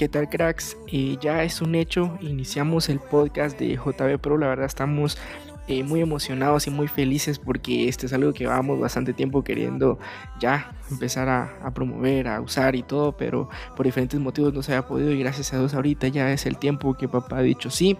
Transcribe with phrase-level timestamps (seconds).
[0.00, 0.78] ¿Qué tal cracks?
[0.86, 5.18] Eh, ya es un hecho, iniciamos el podcast de JB Pro, la verdad estamos
[5.70, 10.00] eh, muy emocionados y muy felices porque este es algo que vamos bastante tiempo queriendo
[10.40, 14.88] ya empezar a, promover, a usar y todo, pero por diferentes motivos no se había
[14.88, 17.96] podido y gracias a Dios ahorita ya es el tiempo que papá ha dicho sí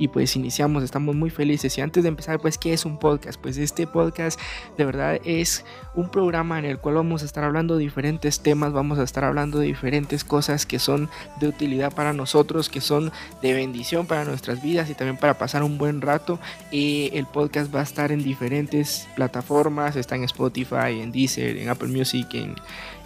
[0.00, 3.40] y pues iniciamos, estamos muy felices y antes de empezar pues ¿qué es un podcast?
[3.40, 4.40] Pues este podcast
[4.76, 5.64] de verdad es
[5.94, 9.22] un programa en el cual vamos a estar hablando de diferentes temas, vamos a estar
[9.22, 11.08] hablando de diferentes cosas que son
[11.38, 15.62] de utilidad para nosotros, que son de bendición para nuestras vidas y también para pasar
[15.62, 16.40] un buen rato.
[16.72, 21.68] y el podcast va a estar en diferentes plataformas, está en Spotify, en Deezer, en
[21.68, 22.54] Apple Music, en,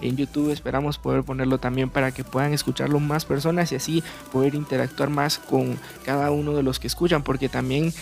[0.00, 0.50] en YouTube.
[0.50, 4.02] Esperamos poder ponerlo también para que puedan escucharlo más personas y así
[4.32, 7.92] poder interactuar más con cada uno de los que escuchan, porque también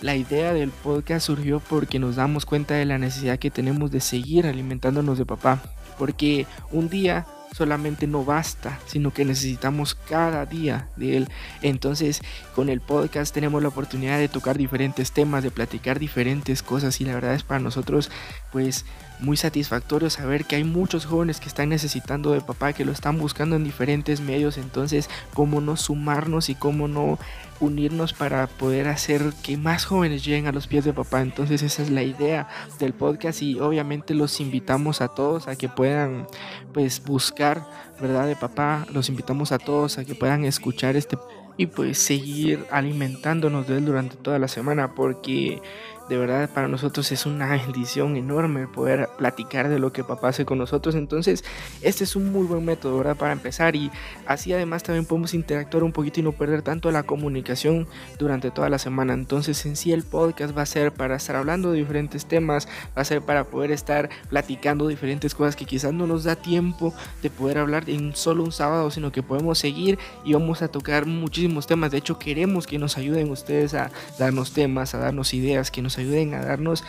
[0.00, 4.00] la idea del podcast surgió porque nos damos cuenta de la necesidad que tenemos de
[4.00, 5.62] seguir alimentándonos de papá.
[5.98, 11.28] Porque un día solamente no basta, sino que necesitamos cada día de él.
[11.62, 12.20] Entonces,
[12.56, 17.04] con el podcast tenemos la oportunidad de tocar diferentes temas, de platicar diferentes cosas y
[17.04, 18.10] la verdad es para nosotros
[18.50, 18.84] pues
[19.20, 23.18] muy satisfactorio saber que hay muchos jóvenes que están necesitando de papá, que lo están
[23.18, 27.20] buscando en diferentes medios, entonces cómo no sumarnos y cómo no
[27.60, 31.20] unirnos para poder hacer que más jóvenes lleguen a los pies de papá.
[31.22, 35.68] Entonces esa es la idea del podcast y obviamente los invitamos a todos a que
[35.68, 36.26] puedan
[36.72, 37.66] pues buscar,
[38.00, 38.26] ¿verdad?
[38.26, 41.16] De papá, los invitamos a todos a que puedan escuchar este
[41.56, 45.60] y pues seguir alimentándonos de él durante toda la semana porque
[46.08, 50.44] de verdad para nosotros es una bendición enorme poder platicar de lo que papá hace
[50.44, 50.94] con nosotros.
[50.94, 51.44] Entonces,
[51.80, 53.16] este es un muy buen método, ¿verdad?
[53.16, 53.90] Para empezar y
[54.26, 57.86] así además también podemos interactuar un poquito y no perder tanto la comunicación
[58.18, 59.14] durante toda la semana.
[59.14, 63.02] Entonces, en sí el podcast va a ser para estar hablando de diferentes temas, va
[63.02, 66.92] a ser para poder estar platicando diferentes cosas que quizás no nos da tiempo
[67.22, 71.06] de poder hablar en solo un sábado, sino que podemos seguir y vamos a tocar
[71.06, 71.90] muchísimos temas.
[71.90, 75.98] De hecho, queremos que nos ayuden ustedes a darnos temas, a darnos ideas, que nos
[75.98, 76.84] ayuden a darnos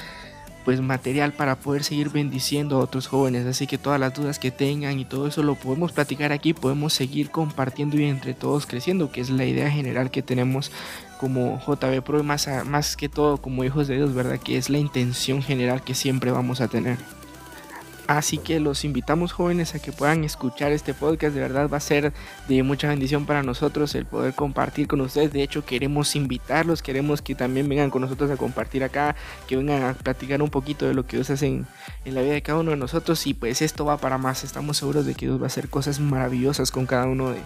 [0.66, 3.45] pues material para poder seguir bendiciendo a otros jóvenes.
[3.45, 6.91] Así que todas las dudas que tengan y todo eso lo podemos platicar aquí, podemos
[6.94, 10.72] seguir compartiendo y entre todos creciendo, que es la idea general que tenemos
[11.19, 14.39] como JB Pro y más, más que todo como hijos de Dios, ¿verdad?
[14.39, 16.97] Que es la intención general que siempre vamos a tener.
[18.07, 21.33] Así que los invitamos jóvenes a que puedan escuchar este podcast.
[21.33, 22.13] De verdad va a ser
[22.47, 25.33] de mucha bendición para nosotros el poder compartir con ustedes.
[25.33, 29.16] De hecho queremos invitarlos, queremos que también vengan con nosotros a compartir acá,
[29.47, 31.67] que vengan a platicar un poquito de lo que Dios hace en,
[32.05, 33.25] la vida de cada uno de nosotros.
[33.25, 34.43] Y pues esto va para más.
[34.43, 37.41] Estamos seguros de que Dios va a hacer cosas maravillosas con cada uno de,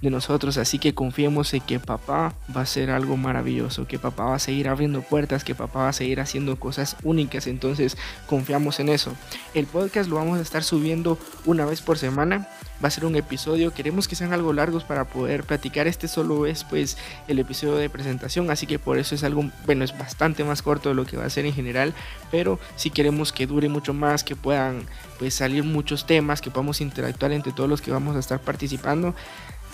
[0.00, 0.58] de nosotros.
[0.58, 4.38] Así que confiemos en que papá va a ser algo maravilloso, que papá va a
[4.38, 7.46] seguir abriendo puertas, que papá va a seguir haciendo cosas únicas.
[7.46, 9.12] Entonces confiamos en eso.
[9.54, 12.48] El podcast lo vamos a estar subiendo una vez por semana.
[12.82, 13.72] Va a ser un episodio.
[13.72, 15.86] Queremos que sean algo largos para poder platicar.
[15.86, 18.50] Este solo es pues el episodio de presentación.
[18.50, 21.24] Así que por eso es algo, bueno, es bastante más corto de lo que va
[21.24, 21.94] a ser en general.
[22.30, 24.82] Pero si queremos que dure mucho más, que puedan
[25.18, 29.14] pues salir muchos temas, que podamos interactuar entre todos los que vamos a estar participando.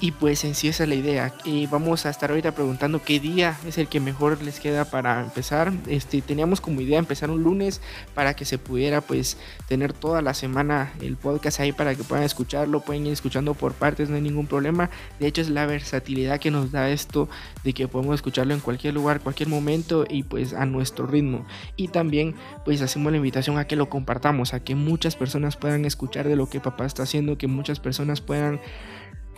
[0.03, 1.35] Y pues en sí esa es la idea.
[1.45, 5.21] y vamos a estar ahorita preguntando qué día es el que mejor les queda para
[5.21, 5.73] empezar.
[5.89, 7.83] Este, teníamos como idea empezar un lunes
[8.15, 9.37] para que se pudiera pues
[9.69, 13.75] tener toda la semana el podcast ahí para que puedan escucharlo, pueden ir escuchando por
[13.75, 14.89] partes, no hay ningún problema.
[15.19, 17.29] De hecho es la versatilidad que nos da esto
[17.63, 21.45] de que podemos escucharlo en cualquier lugar, cualquier momento y pues a nuestro ritmo.
[21.77, 22.35] Y también
[22.65, 26.37] pues hacemos la invitación a que lo compartamos, a que muchas personas puedan escuchar de
[26.37, 28.61] lo que papá está haciendo, que muchas personas puedan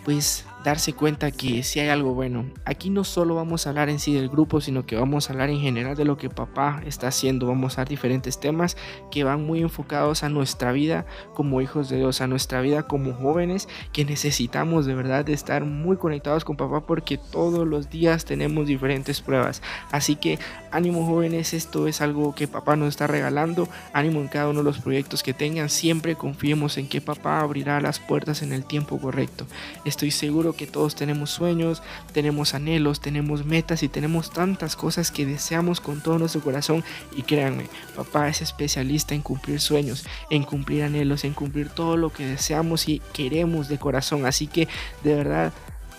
[0.05, 2.45] pues darse cuenta que si hay algo bueno.
[2.65, 5.51] Aquí no solo vamos a hablar en sí del grupo, sino que vamos a hablar
[5.51, 7.47] en general de lo que papá está haciendo.
[7.47, 8.77] Vamos a dar diferentes temas
[9.11, 13.13] que van muy enfocados a nuestra vida como hijos de Dios, a nuestra vida como
[13.13, 18.25] jóvenes que necesitamos de verdad de estar muy conectados con papá porque todos los días
[18.25, 19.63] tenemos diferentes pruebas.
[19.91, 20.39] Así que
[20.71, 23.69] ánimo jóvenes, esto es algo que papá nos está regalando.
[23.93, 25.69] Ánimo en cada uno de los proyectos que tengan.
[25.69, 29.47] Siempre confiemos en que papá abrirá las puertas en el tiempo correcto.
[29.93, 31.83] Estoy seguro que todos tenemos sueños,
[32.15, 36.83] tenemos anhelos, tenemos metas y tenemos tantas cosas que deseamos con todo nuestro corazón.
[37.15, 42.11] Y créanme, papá es especialista en cumplir sueños, en cumplir anhelos, en cumplir todo lo
[42.11, 44.25] que deseamos y queremos de corazón.
[44.25, 44.67] Así que
[45.05, 45.53] de verdad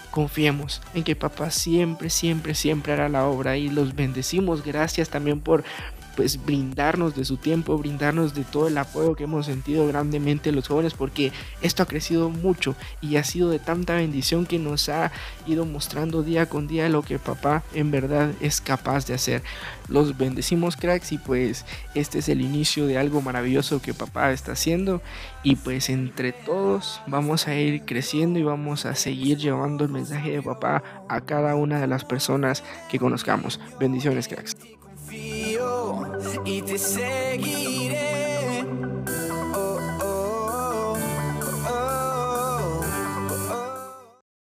[0.10, 4.64] confiemos en que papá siempre, siempre, siempre hará la obra y los bendecimos.
[4.64, 5.64] Gracias también por
[6.16, 10.68] pues brindarnos de su tiempo, brindarnos de todo el apoyo que hemos sentido grandemente los
[10.68, 11.32] jóvenes, porque
[11.62, 15.12] esto ha crecido mucho y ha sido de tanta bendición que nos ha
[15.48, 19.44] ido mostrando día con día lo que papá en verdad es capaz de hacer.
[19.88, 24.54] Los bendecimos cracks y pues este es el inicio de algo maravilloso que papá está
[24.54, 25.02] haciendo
[25.44, 30.32] y pues entre todos vamos a ir creciendo y vamos a seguir llevando el mensaje
[30.32, 33.60] de papá a cada una de las personas que conozcamos.
[33.80, 34.56] Bendiciones cracks
[36.46, 38.23] y te seguiré.